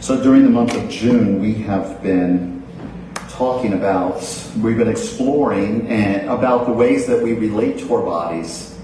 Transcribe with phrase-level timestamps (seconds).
[0.00, 2.62] So during the month of June, we have been
[3.28, 4.22] talking about,
[4.62, 8.78] we've been exploring and about the ways that we relate to our bodies.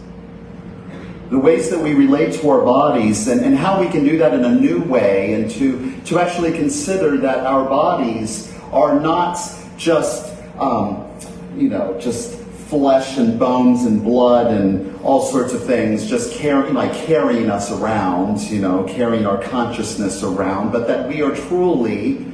[1.31, 4.35] The ways that we relate to our bodies and, and how we can do that
[4.35, 9.39] in a new way and to, to actually consider that our bodies are not
[9.79, 11.11] just, um,
[11.57, 12.39] you know, just
[12.69, 17.71] flesh and bones and blood and all sorts of things just carrying like carrying us
[17.71, 22.27] around you know carrying our consciousness around but that we are truly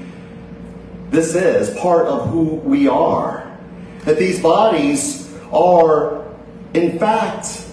[1.12, 3.46] this is part of who we are.
[4.06, 6.24] That these bodies are
[6.72, 7.66] in fact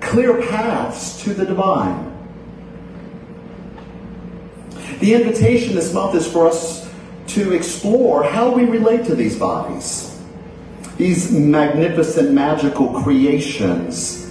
[0.00, 2.10] clear paths to the divine.
[5.00, 6.90] The invitation this month is for us
[7.28, 10.13] to explore how we relate to these bodies
[10.96, 14.24] these magnificent magical creations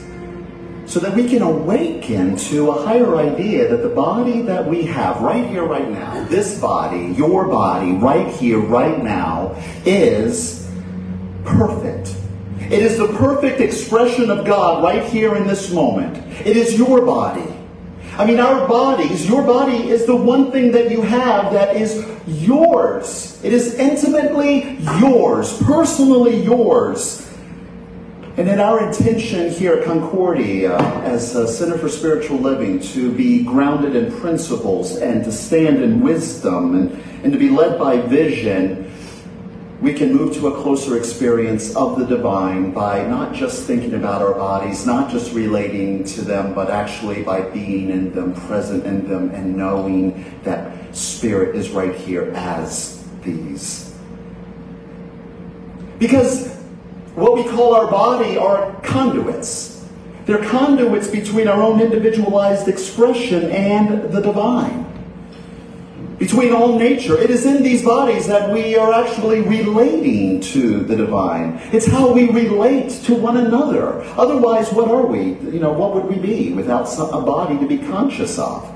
[0.86, 5.22] so that we can awaken to a higher idea that the body that we have
[5.22, 10.70] right here, right now, this body, your body, right here, right now, is
[11.46, 12.16] perfect.
[12.60, 16.18] It is the perfect expression of God right here in this moment.
[16.46, 17.63] It is your body.
[18.16, 22.08] I mean, our bodies, your body is the one thing that you have that is
[22.28, 23.44] yours.
[23.44, 27.28] It is intimately yours, personally yours.
[28.38, 33.12] And in our intention here at Concordia, uh, as a Center for Spiritual Living, to
[33.12, 36.92] be grounded in principles and to stand in wisdom and,
[37.24, 38.93] and to be led by vision,
[39.84, 44.22] we can move to a closer experience of the divine by not just thinking about
[44.22, 49.06] our bodies, not just relating to them, but actually by being in them, present in
[49.10, 53.94] them, and knowing that Spirit is right here as these.
[56.00, 56.56] Because
[57.16, 59.86] what we call our body are conduits.
[60.26, 64.83] They're conduits between our own individualized expression and the divine
[66.20, 67.18] between all nature.
[67.18, 71.60] It is in these bodies that we are actually relating to the divine.
[71.72, 74.02] It's how we relate to one another.
[74.18, 75.34] Otherwise, what are we?
[75.52, 78.70] You know, what would we be without some, a body to be conscious of?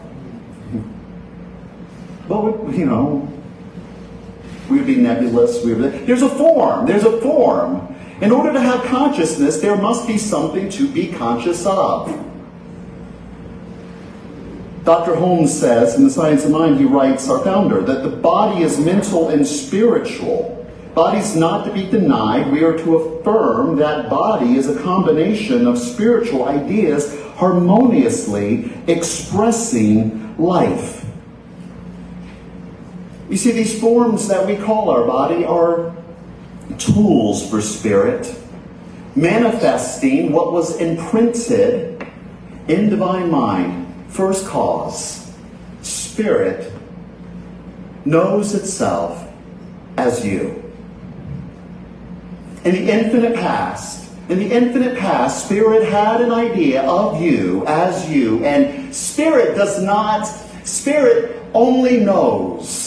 [2.27, 3.31] What would, you know,
[4.69, 5.63] we would be nebulous.
[5.63, 6.85] We would, there's a form.
[6.85, 7.95] There's a form.
[8.19, 12.26] In order to have consciousness, there must be something to be conscious of.
[14.87, 15.15] Dr.
[15.15, 18.79] Holmes says in The Science of Mind, he writes, our founder, that the body is
[18.79, 20.65] mental and spiritual.
[20.95, 22.49] Body's not to be denied.
[22.49, 31.05] We are to affirm that body is a combination of spiritual ideas harmoniously expressing life.
[33.29, 35.93] You see, these forms that we call our body are
[36.77, 38.33] tools for spirit,
[39.17, 42.07] manifesting what was imprinted
[42.69, 45.31] in divine mind First cause
[45.81, 46.73] spirit
[48.05, 49.27] knows itself
[49.97, 50.63] as you.
[52.63, 58.09] In the infinite past, in the infinite past, Spirit had an idea of you as
[58.09, 60.25] you, and Spirit does not,
[60.65, 62.86] Spirit only knows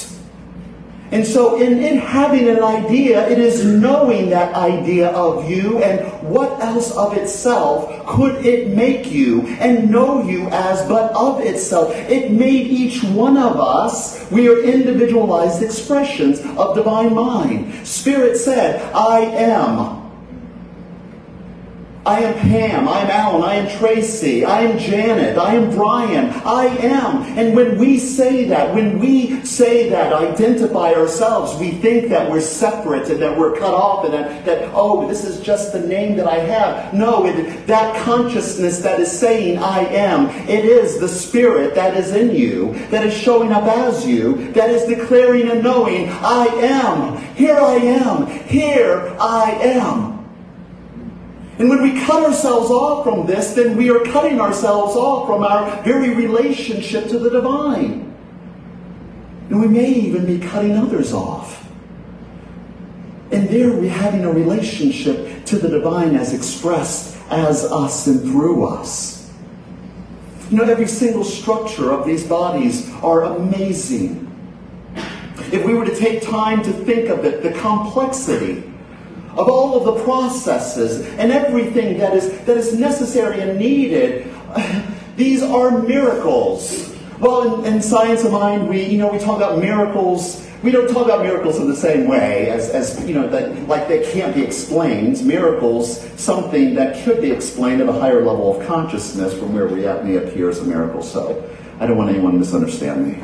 [1.12, 6.00] and so, in, in having an idea, it is knowing that idea of you and
[6.22, 11.92] what else of itself could it make you and know you as but of itself.
[11.94, 17.86] It made each one of us, we are individualized expressions of divine mind.
[17.86, 19.99] Spirit said, I am.
[22.06, 26.30] I am Pam, I am Alan, I am Tracy, I am Janet, I am Brian,
[26.46, 27.22] I am.
[27.38, 32.40] And when we say that, when we say that, identify ourselves, we think that we're
[32.40, 36.16] separate and that we're cut off and that, that oh, this is just the name
[36.16, 36.94] that I have.
[36.94, 42.12] No, it, that consciousness that is saying I am, it is the spirit that is
[42.12, 47.18] in you, that is showing up as you, that is declaring and knowing I am.
[47.34, 48.26] Here I am.
[48.46, 50.09] Here I am.
[51.60, 55.44] And when we cut ourselves off from this, then we are cutting ourselves off from
[55.44, 58.16] our very relationship to the divine.
[59.50, 61.68] And we may even be cutting others off.
[63.30, 68.64] And there we're having a relationship to the divine as expressed as us and through
[68.64, 69.30] us.
[70.50, 74.26] You know, every single structure of these bodies are amazing.
[75.52, 78.69] If we were to take time to think of it, the complexity
[79.36, 84.32] of all of the processes and everything that is, that is necessary and needed.
[85.16, 86.96] These are miracles.
[87.18, 90.46] Well, in, in Science of Mind, we, you know, we talk about miracles.
[90.62, 93.88] We don't talk about miracles in the same way as, as you know, that, like
[93.88, 95.24] they can't be explained.
[95.24, 99.86] Miracles, something that could be explained at a higher level of consciousness from where we
[99.86, 101.02] at may appear as a miracle.
[101.02, 101.48] So
[101.78, 103.18] I don't want anyone to misunderstand me.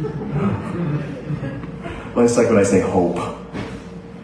[2.14, 3.39] well, it's like when I say hope.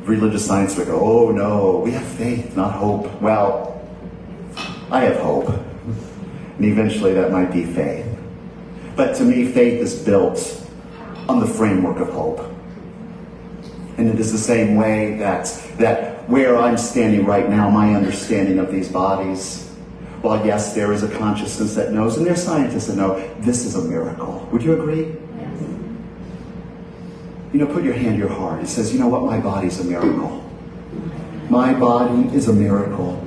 [0.06, 3.20] Religious science would go, oh no, we have faith, not hope.
[3.20, 3.84] Well,
[4.90, 5.48] I have hope.
[5.48, 8.06] And eventually that might be faith.
[8.94, 10.64] But to me, faith is built
[11.28, 12.40] on the framework of hope.
[13.98, 15.46] And it is the same way that,
[15.78, 19.68] that where I'm standing right now, my understanding of these bodies,
[20.22, 23.64] while yes, there is a consciousness that knows, and there are scientists that know this
[23.64, 24.48] is a miracle.
[24.52, 25.16] Would you agree?
[27.56, 28.62] You know, put your hand to your heart.
[28.62, 29.22] It says, you know what?
[29.22, 30.44] My body's a miracle.
[31.48, 33.26] My body is a miracle.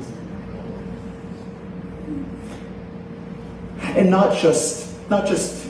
[3.81, 5.67] And not just not just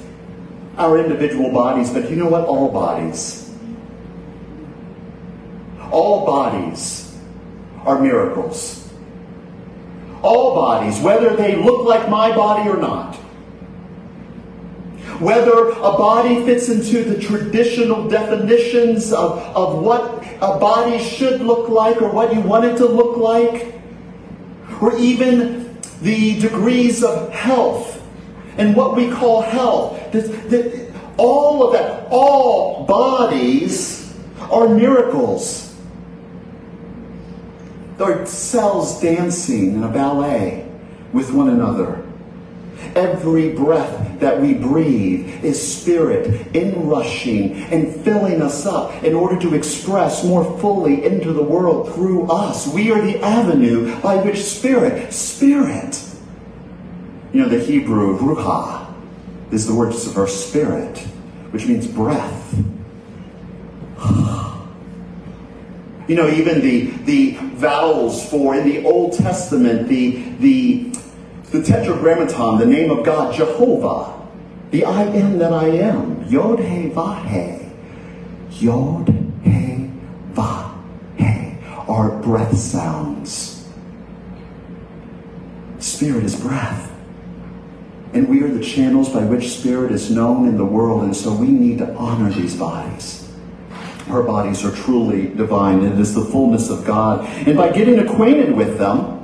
[0.75, 2.43] our individual bodies, but you know what?
[2.43, 3.49] All bodies.
[5.89, 7.17] All bodies
[7.85, 8.91] are miracles.
[10.21, 13.08] All bodies, whether they look like my body or not.
[15.19, 21.67] Whether a body fits into the traditional definitions of, of what a body should look
[21.67, 23.73] like or what you want it to look like,
[24.81, 28.01] or even the degrees of health
[28.57, 30.11] and what we call health.
[30.13, 34.17] This, this, all of that, all bodies
[34.49, 35.75] are miracles.
[37.97, 40.65] They're cells dancing in a ballet
[41.11, 42.08] with one another.
[42.95, 49.55] Every breath that we breathe is spirit inrushing and filling us up in order to
[49.55, 52.67] express more fully into the world through us.
[52.67, 56.03] We are the avenue by which spirit, spirit,
[57.33, 58.91] you know, the Hebrew ruach
[59.51, 60.97] is the word for spirit,
[61.51, 62.55] which means breath.
[66.07, 70.91] you know, even the, the vowels for in the Old Testament, the, the,
[71.51, 74.15] the tetragrammaton, the name of God, Jehovah,
[74.71, 77.69] the I am that I am, Yod He Vahe,
[78.51, 79.09] Yod
[79.43, 79.91] He
[80.33, 83.67] Vahe, are breath sounds.
[85.79, 86.85] Spirit is breath.
[88.13, 91.33] And we are the channels by which Spirit is known in the world, and so
[91.33, 93.31] we need to honor these bodies.
[94.09, 97.25] Our bodies are truly divine, and it is the fullness of God.
[97.47, 99.18] And by getting acquainted with them,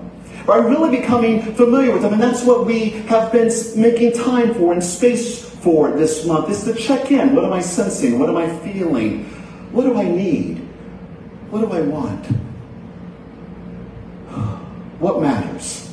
[0.46, 4.74] by really becoming familiar with them, and that's what we have been making time for
[4.74, 7.36] and space for this month, is to check in.
[7.36, 8.20] What am I sensing?
[8.20, 9.26] What am I feeling?
[9.72, 10.58] What do I need?
[11.50, 12.26] What do I want?
[15.00, 15.86] What matters?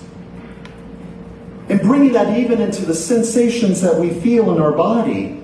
[1.73, 5.43] and bringing that even into the sensations that we feel in our body,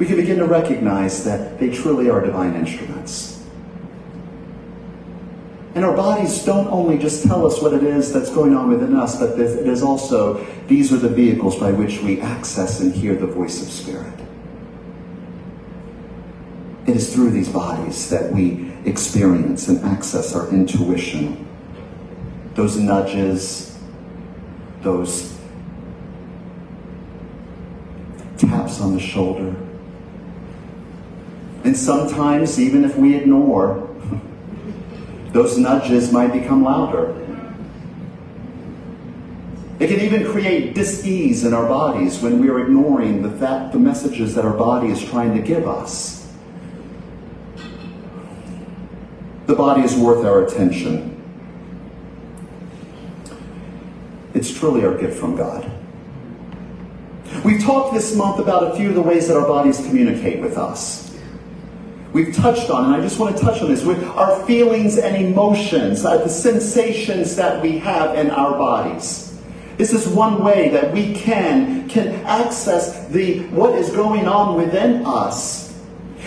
[0.00, 3.35] we can begin to recognize that they truly are divine instruments.
[5.76, 8.96] And our bodies don't only just tell us what it is that's going on within
[8.96, 13.14] us, but it is also, these are the vehicles by which we access and hear
[13.14, 14.18] the voice of Spirit.
[16.86, 21.46] It is through these bodies that we experience and access our intuition,
[22.54, 23.78] those nudges,
[24.80, 25.38] those
[28.38, 29.54] taps on the shoulder.
[31.64, 33.85] And sometimes, even if we ignore,
[35.36, 37.14] those nudges might become louder.
[39.78, 43.78] It can even create dis-ease in our bodies when we are ignoring the, fact, the
[43.78, 46.32] messages that our body is trying to give us.
[49.44, 51.12] The body is worth our attention.
[54.32, 55.70] It's truly our gift from God.
[57.44, 60.56] We've talked this month about a few of the ways that our bodies communicate with
[60.56, 61.05] us.
[62.16, 65.22] We've touched on, and I just want to touch on this, with our feelings and
[65.22, 69.38] emotions, uh, the sensations that we have in our bodies.
[69.76, 75.04] This is one way that we can, can access the what is going on within
[75.04, 75.78] us.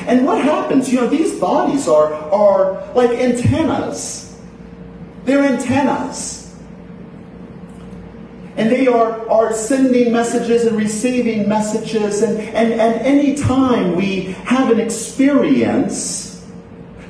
[0.05, 0.93] And what happens?
[0.93, 4.39] You know, these bodies are, are like antennas.
[5.25, 6.38] They're antennas
[8.59, 12.21] and they are, are sending messages and receiving messages.
[12.21, 16.45] And, and, and any time we have an experience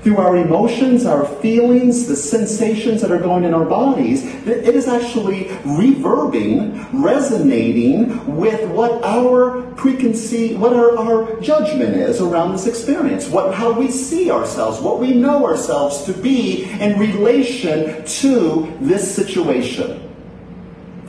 [0.01, 4.87] through our emotions, our feelings, the sensations that are going in our bodies, it is
[4.87, 13.27] actually reverbing, resonating with what our preconceived, what our, our judgment is around this experience,
[13.27, 19.15] what, how we see ourselves, what we know ourselves to be in relation to this
[19.15, 20.08] situation.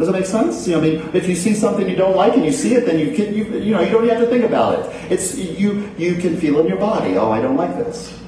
[0.01, 0.67] Does that make sense?
[0.67, 2.87] You know, I mean, if you see something you don't like and you see it,
[2.87, 5.13] then you can, you, you know, you don't have to think about it.
[5.13, 7.19] It's you, you can feel in your body.
[7.19, 8.19] Oh, I don't like this.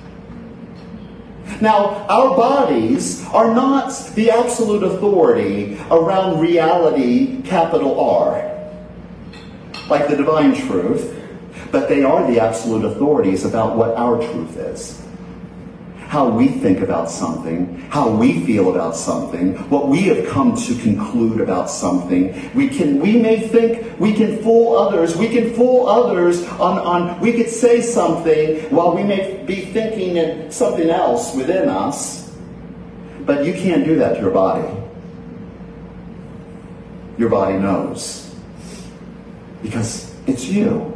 [1.62, 8.50] Now, our bodies are not the absolute authority around reality, capital R,
[9.88, 11.18] like the divine truth,
[11.70, 15.02] but they are the absolute authorities about what our truth is
[16.12, 20.74] how we think about something, how we feel about something, what we have come to
[20.82, 22.54] conclude about something.
[22.54, 27.18] We can we may think we can fool others, we can fool others on, on
[27.18, 32.30] we could say something while we may be thinking in something else within us.
[33.24, 34.68] But you can't do that to your body.
[37.16, 38.34] Your body knows.
[39.62, 40.91] Because it's you.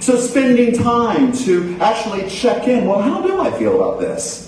[0.00, 4.46] So spending time to actually check in, well, how do I feel about this?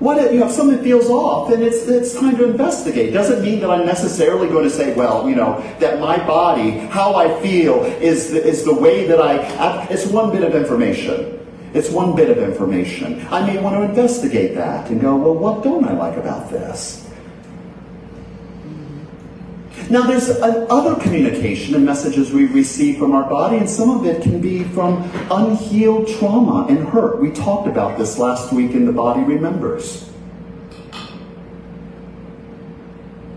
[0.00, 3.12] What if, you know, if something feels off, then it's, it's time to investigate.
[3.12, 7.14] Doesn't mean that I'm necessarily going to say, well, you know, that my body, how
[7.14, 9.86] I feel, is the, is the way that I.
[9.90, 11.40] It's one bit of information.
[11.74, 13.26] It's one bit of information.
[13.30, 17.03] I may want to investigate that and go, well, what don't I like about this?
[19.94, 24.22] Now, there's other communication and messages we receive from our body, and some of it
[24.22, 27.20] can be from unhealed trauma and hurt.
[27.20, 30.10] We talked about this last week in The Body Remembers.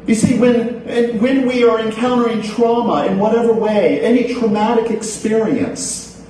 [0.08, 6.26] You see, when, when we are encountering trauma in whatever way, any traumatic experience,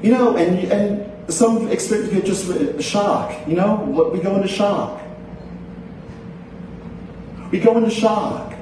[0.00, 3.74] you know, and, and some experience just shock, you know,
[4.14, 5.02] we go into shock.
[7.50, 8.55] We go into shock.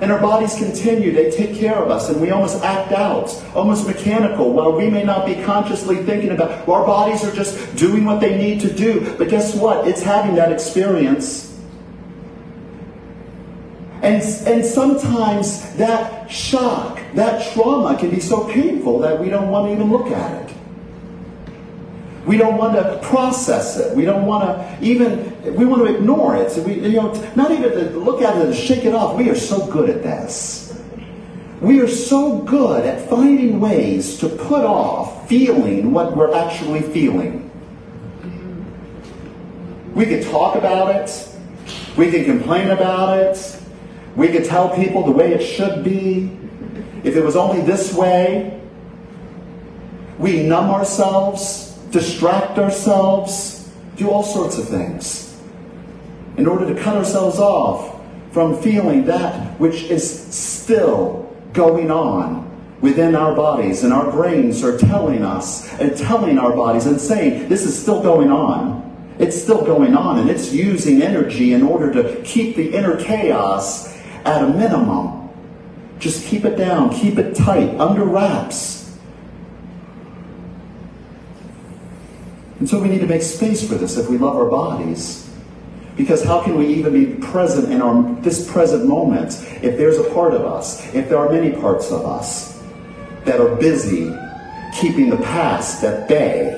[0.00, 3.86] And our bodies continue, they take care of us, and we almost act out, almost
[3.86, 8.06] mechanical, while we may not be consciously thinking about well, our bodies are just doing
[8.06, 9.14] what they need to do.
[9.18, 9.86] But guess what?
[9.86, 11.50] It's having that experience.
[14.02, 19.66] And, and sometimes that shock, that trauma can be so painful that we don't want
[19.66, 20.56] to even look at it.
[22.24, 23.94] We don't want to process it.
[23.94, 26.50] We don't want to even, we want to ignore it.
[26.50, 29.16] So we, you know, not even to look at it and shake it off.
[29.16, 30.80] We are so good at this.
[31.60, 37.50] We are so good at finding ways to put off feeling what we're actually feeling.
[39.94, 41.28] We could talk about it.
[41.96, 43.62] We can complain about it.
[44.16, 46.36] We could tell people the way it should be.
[47.04, 48.60] If it was only this way,
[50.18, 55.29] we numb ourselves distract ourselves, do all sorts of things
[56.40, 58.00] in order to cut ourselves off
[58.32, 62.48] from feeling that which is still going on
[62.80, 63.84] within our bodies.
[63.84, 68.02] And our brains are telling us and telling our bodies and saying, this is still
[68.02, 68.80] going on.
[69.18, 73.94] It's still going on, and it's using energy in order to keep the inner chaos
[74.24, 75.28] at a minimum.
[75.98, 78.98] Just keep it down, keep it tight, under wraps.
[82.60, 85.29] And so we need to make space for this if we love our bodies.
[86.00, 90.14] Because how can we even be present in our this present moment if there's a
[90.14, 92.58] part of us, if there are many parts of us
[93.26, 94.10] that are busy
[94.80, 96.56] keeping the past at bay,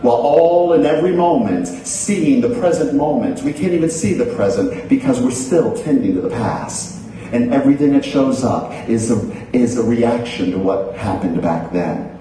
[0.00, 3.42] while all in every moment seeing the present moment.
[3.42, 7.04] We can't even see the present because we're still tending to the past.
[7.32, 12.18] And everything that shows up is a, is a reaction to what happened back then.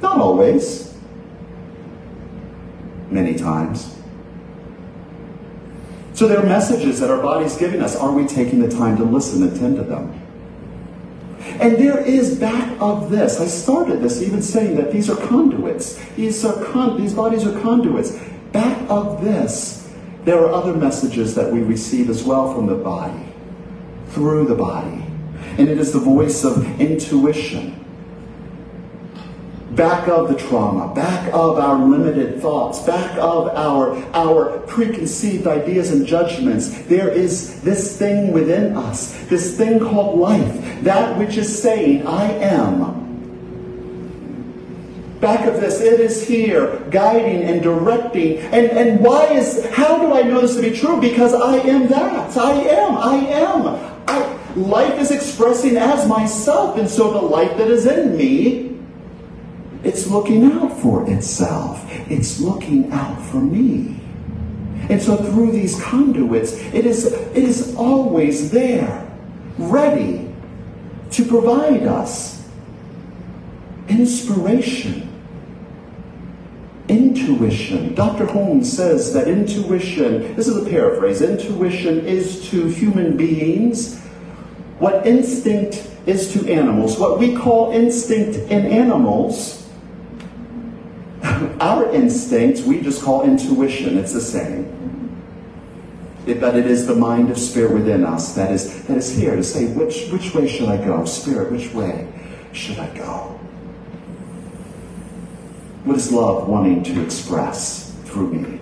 [0.00, 0.96] Not always
[3.10, 3.97] many times.
[6.18, 7.94] So there are messages that our body's giving us.
[7.94, 10.20] Are we taking the time to listen and tend to them?
[11.60, 13.40] And there is back of this.
[13.40, 15.94] I started this even saying that these are conduits.
[16.16, 18.18] These are con- these bodies are conduits.
[18.50, 19.88] Back of this,
[20.24, 23.24] there are other messages that we receive as well from the body,
[24.08, 25.04] through the body.
[25.56, 27.78] And it is the voice of intuition
[29.78, 35.92] back of the trauma, back of our limited thoughts, back of our, our preconceived ideas
[35.92, 41.62] and judgments, there is this thing within us, this thing called life, that which is
[41.62, 43.06] saying, I am.
[45.20, 48.38] Back of this, it is here, guiding and directing.
[48.38, 51.00] And, and why is, how do I know this to be true?
[51.00, 52.36] Because I am that.
[52.36, 52.96] I am.
[52.96, 53.66] I am.
[54.08, 58.67] I, life is expressing as myself, and so the life that is in me
[59.84, 61.84] it's looking out for itself.
[62.10, 64.00] It's looking out for me.
[64.88, 69.06] And so through these conduits, it is, it is always there,
[69.58, 70.32] ready
[71.10, 72.48] to provide us
[73.88, 75.08] inspiration,
[76.88, 77.94] Intuition.
[77.94, 78.24] Dr.
[78.24, 84.00] Holmes says that intuition, this is a paraphrase, intuition is to human beings
[84.78, 86.98] what instinct is to animals.
[86.98, 89.57] What we call instinct in animals,
[91.60, 93.98] our instincts, we just call intuition.
[93.98, 94.74] It's the same.
[96.26, 99.34] It, but it is the mind of spirit within us that is, that is here
[99.34, 101.04] to say, which, which way should I go?
[101.04, 102.06] Spirit, which way
[102.52, 103.38] should I go?
[105.84, 108.57] What is love wanting to express through me?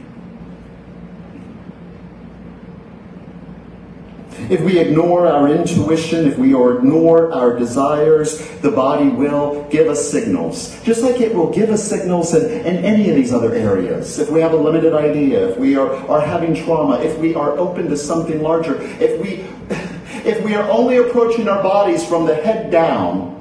[4.48, 10.08] If we ignore our intuition, if we ignore our desires, the body will give us
[10.08, 10.80] signals.
[10.84, 14.20] Just like it will give us signals in, in any of these other areas.
[14.20, 17.58] If we have a limited idea, if we are, are having trauma, if we are
[17.58, 19.44] open to something larger, if we,
[20.28, 23.32] if we are only approaching our bodies from the head down,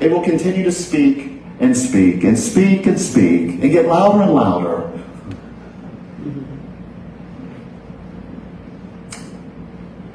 [0.00, 4.34] it will continue to speak and speak and speak and speak and get louder and
[4.34, 4.95] louder.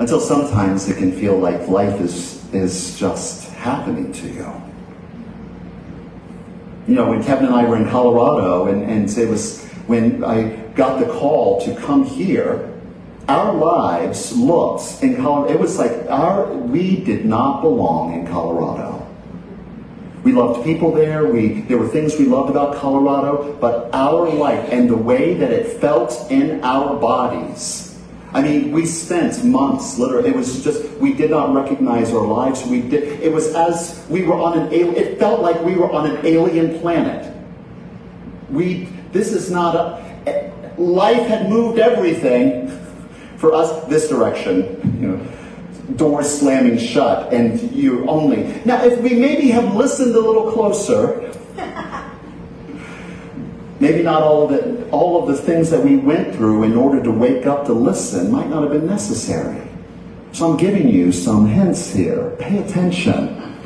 [0.02, 4.52] Until sometimes it can feel like life is, is just happening to you.
[6.88, 10.56] You know, when Kevin and I were in Colorado, and, and it was when I
[10.74, 12.74] got the call to come here,
[13.30, 19.08] our lives looked in Colorado, it was like our, we did not belong in Colorado.
[20.24, 21.28] We loved people there.
[21.28, 25.52] We, there were things we loved about Colorado, but our life and the way that
[25.52, 27.91] it felt in our bodies.
[28.34, 32.66] I mean, we spent months, literally, it was just, we did not recognize our lives.
[32.66, 36.10] We did, it was as we were on an it felt like we were on
[36.10, 37.34] an alien planet.
[38.50, 42.70] We, this is not a, life had moved everything
[43.36, 45.28] for us this direction, you know
[45.96, 48.44] doors slamming shut and you only.
[48.66, 51.32] Now, if we maybe have listened a little closer,
[53.82, 57.12] maybe not all of all of the things that we went through in order to
[57.12, 59.68] wake up to listen might not have been necessary.
[60.34, 62.36] So I'm giving you some hints here.
[62.40, 63.58] Pay attention.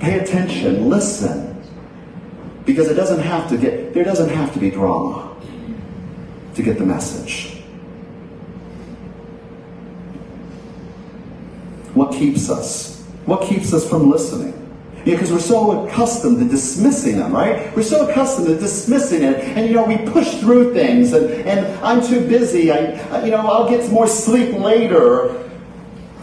[0.00, 0.90] Pay attention.
[0.90, 1.62] Listen.
[2.66, 5.36] Because it doesn't have to get, there doesn't have to be drama
[6.54, 7.62] to get the message.
[11.94, 13.02] What keeps us?
[13.26, 14.63] What keeps us from listening?
[15.04, 17.74] Because we're so accustomed to dismissing them, right?
[17.76, 21.78] We're so accustomed to dismissing it, and you know we push through things, and, and
[21.84, 22.70] I'm too busy.
[22.72, 25.50] I, you know, I'll get more sleep later,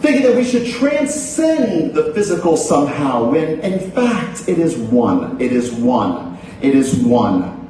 [0.00, 3.30] thinking that we should transcend the physical somehow.
[3.30, 5.40] When in fact it is one.
[5.40, 6.38] It is one.
[6.60, 7.62] It is one.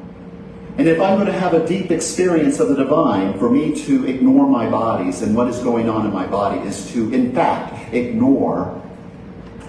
[0.78, 4.06] And if I'm going to have a deep experience of the divine, for me to
[4.06, 7.92] ignore my bodies and what is going on in my body is to, in fact,
[7.92, 8.80] ignore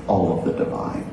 [0.07, 1.12] all of the divine.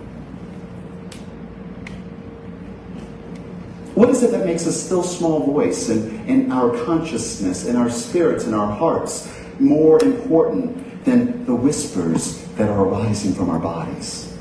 [4.01, 7.91] What is it that makes a still small voice in, in our consciousness, in our
[7.91, 14.35] spirits, in our hearts more important than the whispers that are arising from our bodies?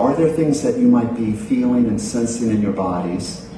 [0.00, 3.48] Are there things that you might be feeling and sensing in your bodies?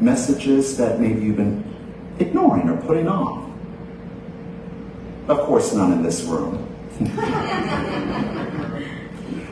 [0.00, 1.62] Messages that maybe you've been
[2.18, 3.50] ignoring or putting off?
[5.28, 6.66] Of course, none in this room.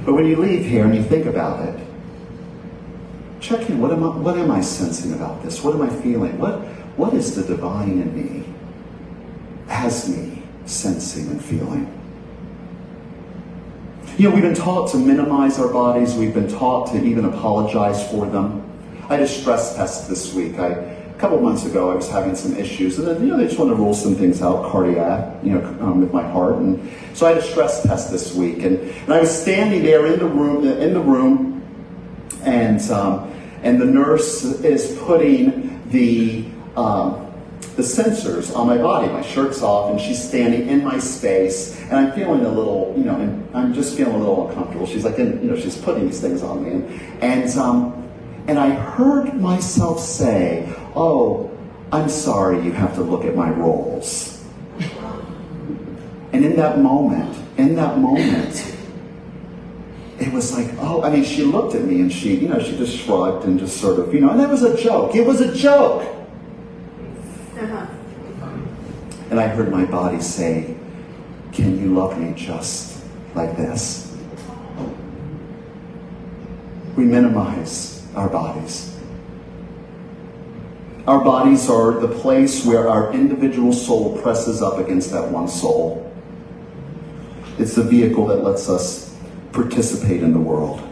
[0.06, 1.83] but when you leave here and you think about it,
[3.44, 3.80] check in.
[3.80, 5.62] What am I, what am I sensing about this?
[5.62, 6.38] What am I feeling?
[6.38, 6.60] What,
[6.96, 8.44] what is the divine in me?
[9.68, 11.90] as me sensing and feeling?
[14.16, 16.14] You know, we've been taught to minimize our bodies.
[16.14, 18.62] We've been taught to even apologize for them.
[19.04, 20.58] I had a stress test this week.
[20.58, 23.46] I, a couple months ago, I was having some issues, and then you know they
[23.46, 26.92] just want to rule some things out, cardiac, you know, um, with my heart, and
[27.12, 30.18] so I had a stress test this week, and, and I was standing there in
[30.18, 31.62] the room, in the room,
[32.42, 33.32] and um,
[33.64, 36.44] and the nurse is putting the
[36.76, 37.32] um,
[37.76, 39.08] the sensors on my body.
[39.08, 43.02] My shirt's off, and she's standing in my space, and I'm feeling a little, you
[43.02, 44.86] know, and I'm just feeling a little uncomfortable.
[44.86, 48.08] She's like, you know, she's putting these things on me, and and, um,
[48.46, 51.50] and I heard myself say, "Oh,
[51.90, 54.44] I'm sorry, you have to look at my rolls."
[56.32, 58.73] And in that moment, in that moment,
[60.18, 62.76] it was like, oh, I mean, she looked at me and she, you know, she
[62.76, 65.14] just shrugged and just sort of, you know, and it was a joke.
[65.14, 66.02] It was a joke.
[67.58, 67.86] Uh-huh.
[69.30, 70.76] And I heard my body say,
[71.52, 74.16] Can you love me just like this?
[76.96, 78.96] We minimize our bodies.
[81.08, 86.12] Our bodies are the place where our individual soul presses up against that one soul.
[87.58, 89.13] It's the vehicle that lets us
[89.54, 90.82] participate in the world.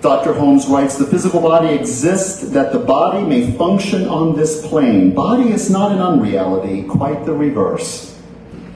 [0.00, 0.34] Dr.
[0.34, 5.14] Holmes writes The physical body exists that the body may function on this plane.
[5.14, 8.16] Body is not an unreality, quite the reverse.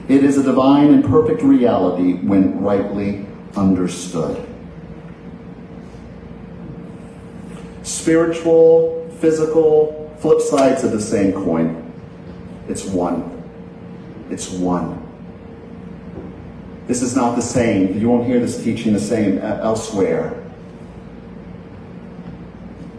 [0.09, 4.45] It is a divine and perfect reality when rightly understood.
[7.83, 11.93] Spiritual, physical, flip sides of the same coin.
[12.67, 13.43] It's one.
[14.29, 15.00] It's one.
[16.91, 17.97] This is not the same.
[17.97, 20.37] You won't hear this teaching the same uh, elsewhere.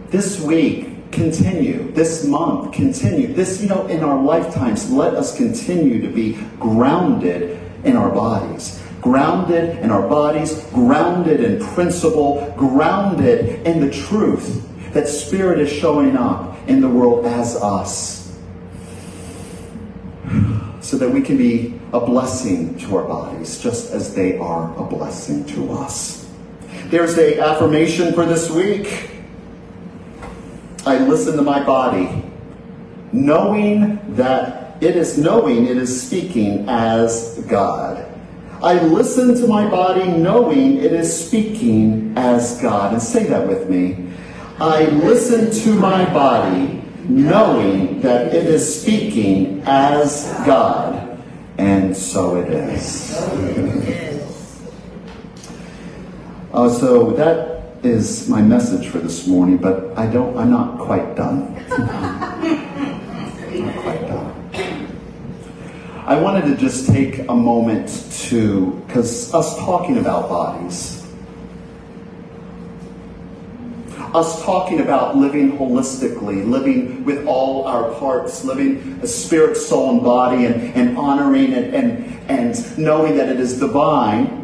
[0.07, 1.91] This week, continue.
[1.91, 3.27] This month, continue.
[3.27, 8.81] This, you know, in our lifetimes, let us continue to be grounded in our bodies.
[8.99, 16.17] Grounded in our bodies, grounded in principle, grounded in the truth that Spirit is showing
[16.17, 18.22] up in the world as us.
[20.93, 24.83] So that we can be a blessing to our bodies, just as they are a
[24.83, 26.29] blessing to us.
[26.91, 29.09] There's a affirmation for this week.
[30.85, 32.23] I listen to my body,
[33.11, 38.05] knowing that it is knowing it is speaking as God.
[38.61, 42.93] I listen to my body knowing it is speaking as God.
[42.93, 44.11] And say that with me.
[44.59, 51.19] I listen to my body knowing that it is speaking as God.
[51.57, 53.15] And so it is.
[56.53, 61.15] Uh, so that is my message for this morning, but I don't, I'm not quite
[61.15, 61.53] done.
[63.53, 64.29] not quite done.
[66.05, 67.89] I wanted to just take a moment
[68.29, 71.02] to, because us talking about bodies,
[74.15, 80.03] us talking about living holistically, living with all our parts, living a spirit, soul, and
[80.03, 84.43] body, and, and honoring and, and, and knowing that it is divine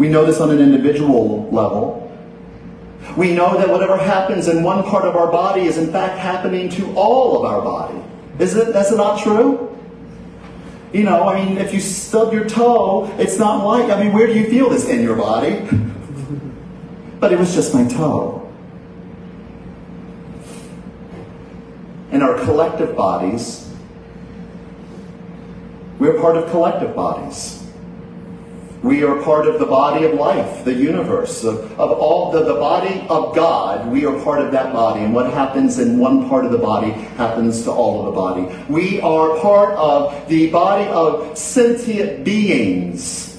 [0.00, 2.10] We know this on an individual level.
[3.18, 6.70] We know that whatever happens in one part of our body is in fact happening
[6.70, 8.02] to all of our body.
[8.38, 9.78] Is it that's not true?
[10.92, 14.26] You know, I mean, if you stub your toe, it's not like, I mean, where
[14.26, 15.68] do you feel this in your body?
[17.20, 18.36] but it was just my toe.
[22.10, 23.72] In our collective bodies,
[26.00, 27.59] we're part of collective bodies.
[28.82, 32.54] We are part of the body of life, the universe, of, of all the, the
[32.54, 33.92] body of God.
[33.92, 35.00] We are part of that body.
[35.04, 38.64] And what happens in one part of the body happens to all of the body.
[38.70, 43.38] We are part of the body of sentient beings.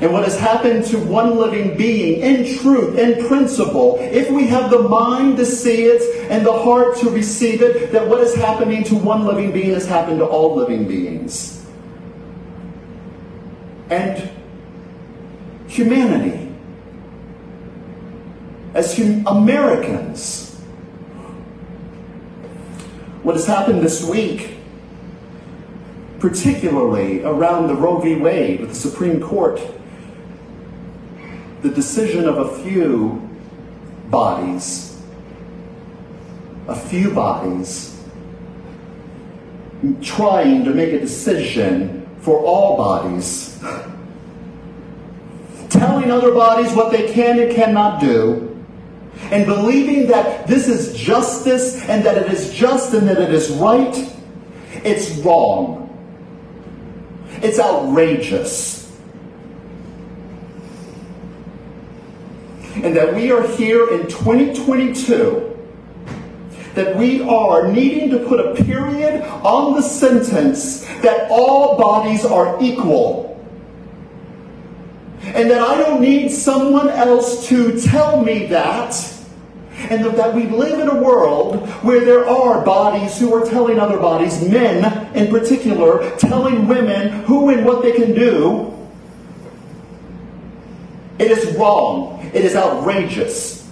[0.00, 4.72] And what has happened to one living being in truth, in principle, if we have
[4.72, 8.82] the mind to see it and the heart to receive it, that what is happening
[8.84, 11.64] to one living being has happened to all living beings.
[13.88, 14.33] And
[15.74, 16.48] humanity,
[18.74, 20.54] as hum- Americans.
[23.24, 24.58] What has happened this week,
[26.20, 28.14] particularly around the Roe v.
[28.14, 29.60] Wade with the Supreme Court,
[31.62, 33.28] the decision of a few
[34.10, 35.02] bodies,
[36.68, 38.00] a few bodies,
[40.00, 43.60] trying to make a decision for all bodies
[45.86, 48.50] telling other bodies what they can and cannot do,
[49.30, 53.50] and believing that this is justice and that it is just and that it is
[53.50, 54.12] right,
[54.84, 55.80] it's wrong.
[57.42, 58.90] It's outrageous.
[62.76, 65.50] And that we are here in 2022
[66.74, 72.60] that we are needing to put a period on the sentence that all bodies are
[72.60, 73.33] equal
[75.34, 79.10] and that I don't need someone else to tell me that.
[79.90, 83.98] And that we live in a world where there are bodies who are telling other
[83.98, 88.72] bodies, men in particular, telling women who and what they can do.
[91.18, 92.30] It is wrong.
[92.32, 93.68] It is outrageous.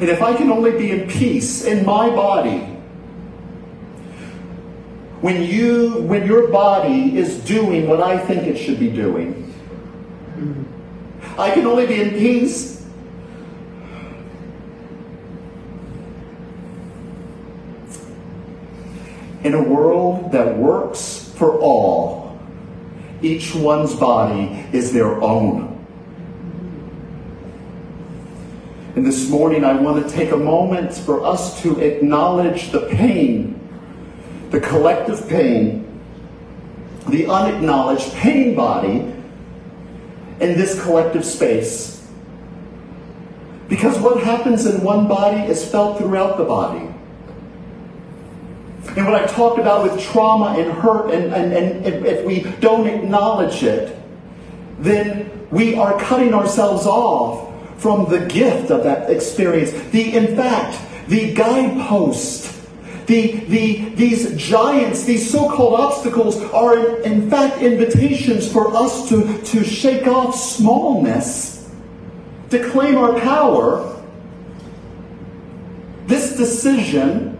[0.00, 2.79] And if I can only be in peace in my body,
[5.20, 9.46] when you when your body is doing what I think it should be doing.
[11.36, 12.86] I can only be in peace
[19.44, 22.38] in a world that works for all.
[23.22, 25.68] Each one's body is their own.
[28.96, 33.59] And this morning, I want to take a moment for us to acknowledge the pain
[34.50, 35.90] the collective pain
[37.10, 39.00] the unacknowledged pain body
[40.40, 42.06] in this collective space.
[43.68, 46.86] Because what happens in one body is felt throughout the body.
[48.96, 52.42] And what I talked about with trauma and hurt, and, and, and if, if we
[52.60, 53.96] don't acknowledge it,
[54.78, 57.48] then we are cutting ourselves off
[57.80, 59.70] from the gift of that experience.
[59.90, 62.59] The, in fact, the guidepost,
[63.10, 69.42] the, the, these giants, these so-called obstacles are in, in fact invitations for us to,
[69.42, 71.68] to shake off smallness,
[72.50, 74.00] to claim our power.
[76.06, 77.36] This decision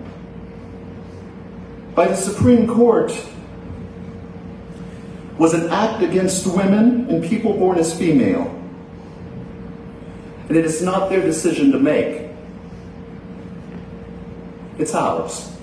[1.94, 3.12] by the Supreme Court
[5.38, 8.48] was an act against women and people born as female.
[10.48, 12.28] And it is not their decision to make.
[14.76, 15.59] It's ours.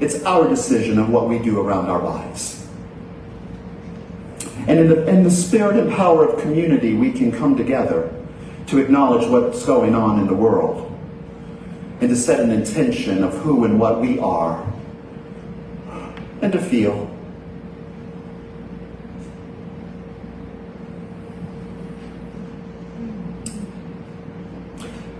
[0.00, 2.66] It's our decision of what we do around our lives.
[4.66, 8.10] And in the, in the spirit and power of community, we can come together
[8.66, 10.90] to acknowledge what's going on in the world
[12.00, 14.66] and to set an intention of who and what we are
[16.40, 17.10] and to feel.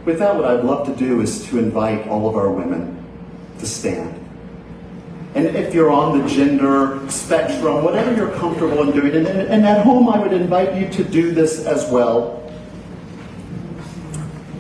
[0.05, 3.03] With that, what I'd love to do is to invite all of our women
[3.59, 4.24] to stand.
[5.35, 9.85] And if you're on the gender spectrum, whatever you're comfortable in doing, and, and at
[9.85, 12.41] home I would invite you to do this as well.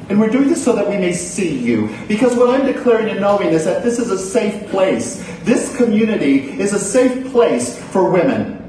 [0.08, 1.88] And we're doing this so that we may see you.
[2.08, 5.24] Because what I'm declaring and knowing is that this is a safe place.
[5.44, 8.60] This community is a safe place for women.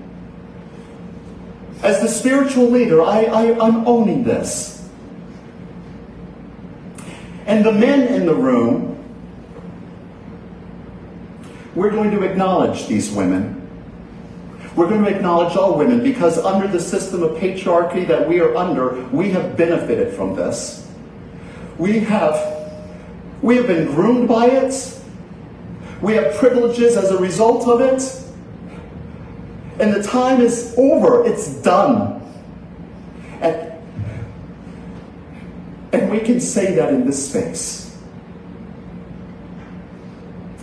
[1.83, 4.87] As the spiritual leader, I, I, I'm owning this.
[7.45, 8.94] And the men in the room,
[11.75, 13.61] we're going to acknowledge these women.
[14.75, 18.55] We're going to acknowledge all women because under the system of patriarchy that we are
[18.55, 20.89] under, we have benefited from this.
[21.77, 22.55] We have
[23.41, 24.99] we have been groomed by it.
[26.01, 28.21] We have privileges as a result of it.
[29.79, 31.25] And the time is over.
[31.25, 32.21] It's done.
[33.41, 33.73] And
[35.93, 37.84] and we can say that in this space.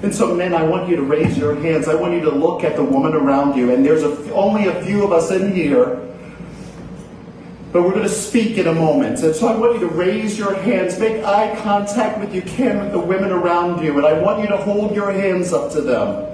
[0.03, 1.87] And so, men, I want you to raise your hands.
[1.87, 3.73] I want you to look at the woman around you.
[3.73, 6.01] And there's a, only a few of us in here.
[7.73, 9.21] But we're going to speak in a moment.
[9.21, 12.81] And so I want you to raise your hands, make eye contact with you can
[12.81, 13.97] with the women around you.
[13.97, 16.29] And I want you to hold your hands up to them.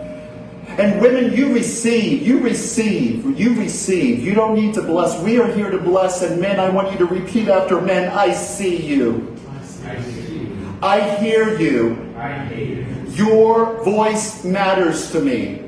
[0.78, 4.24] And women, you receive, you receive, you receive.
[4.24, 5.20] You don't need to bless.
[5.22, 6.22] We are here to bless.
[6.22, 9.36] And men, I want you to repeat after men, I see you.
[9.84, 10.78] I, see you.
[10.80, 12.14] I hear you.
[12.16, 12.77] I hear you.
[13.18, 15.64] Your voice matters to me.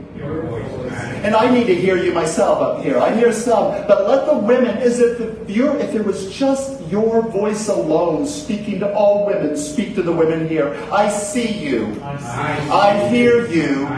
[1.24, 2.96] And I need to hear you myself up here.
[2.96, 7.22] I hear some, but let the women, as if you're, if it was just your
[7.22, 10.72] voice alone speaking to all women, speak to the women here.
[10.92, 12.00] I see you.
[12.04, 13.88] I, hear you.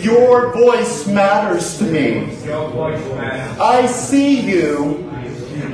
[0.00, 2.26] Your voice matters to me.
[2.26, 3.58] Matters.
[3.58, 5.10] I see you.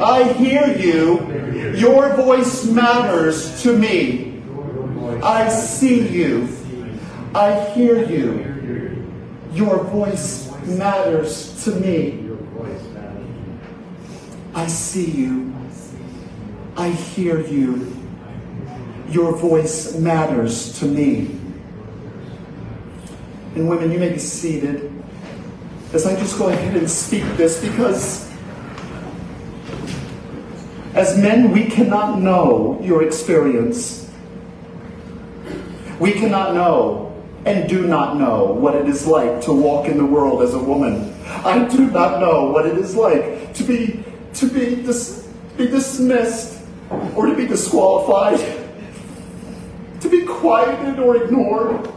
[0.01, 1.77] I hear you.
[1.77, 4.41] Your voice matters to me.
[5.23, 6.58] I see you.
[7.38, 9.07] I hear you.
[9.53, 12.29] Your voice matters to me.
[14.57, 15.55] I see you.
[16.77, 17.96] I hear you.
[19.11, 21.38] Your voice matters to me.
[23.55, 24.92] And women, you may be seated
[25.92, 28.29] as I just go ahead and speak this because
[30.94, 34.11] as men, we cannot know your experience.
[36.01, 37.08] We cannot know
[37.49, 40.59] and do not know what it is like to walk in the world as a
[40.59, 41.15] woman.
[41.27, 46.63] I do not know what it is like to be to be, dis, be dismissed
[47.17, 48.39] or to be disqualified,
[50.01, 51.91] to be quieted or ignored.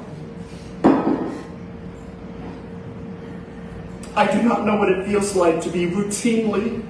[4.15, 6.83] I do not know what it feels like to be routinely,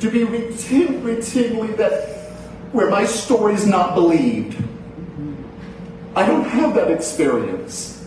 [0.00, 2.16] to be routine, routinely that
[2.72, 4.67] where my story is not believed
[6.18, 8.04] I don't have that experience.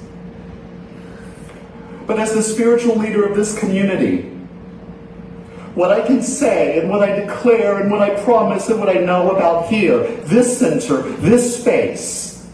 [2.06, 4.24] But as the spiritual leader of this community,
[5.76, 9.00] what I can say and what I declare and what I promise and what I
[9.00, 12.52] know about here, this center, this space,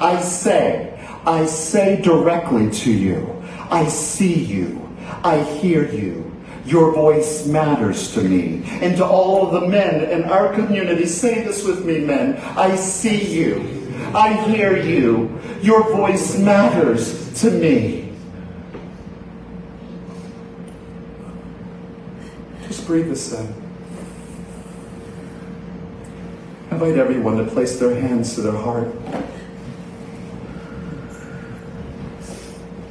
[0.00, 4.88] I say, I say directly to you, I see you,
[5.22, 6.32] I hear you.
[6.64, 8.62] Your voice matters to me.
[8.80, 12.36] And to all of the men in our community, say this with me, men.
[12.56, 13.83] I see you.
[14.14, 15.40] I hear you.
[15.62, 18.12] Your voice matters to me.
[22.66, 23.64] Just breathe this in.
[26.74, 28.88] invite everyone to place their hands to their heart.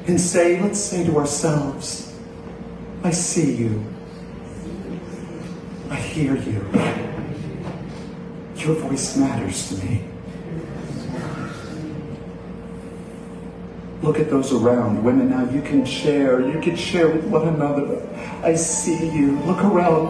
[0.08, 2.18] And say, let's say to ourselves,
[3.04, 3.84] I see you.
[5.90, 6.66] I hear you.
[8.56, 10.13] Your voice matters to me.
[14.04, 15.02] Look at those around.
[15.02, 16.42] Women, now you can share.
[16.42, 18.06] You can share with one another.
[18.44, 19.40] I see you.
[19.44, 20.10] Look around.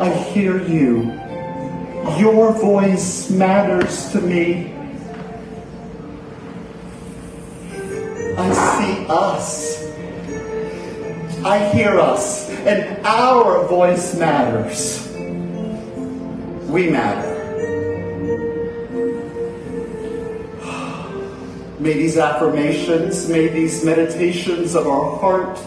[0.00, 1.12] I hear you.
[2.18, 4.74] Your voice matters to me.
[8.36, 9.84] I see us.
[11.44, 12.50] I hear us.
[12.50, 15.08] And our voice matters.
[16.68, 17.35] We matter.
[21.78, 25.58] May these affirmations, may these meditations of our heart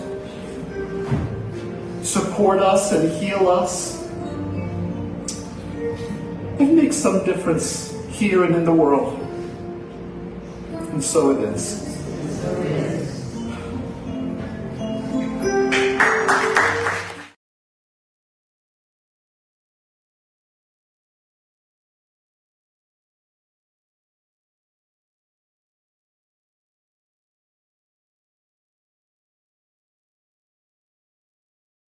[2.04, 4.04] support us and heal us
[6.60, 9.20] and make some difference here and in the world.
[10.92, 11.89] And so it is.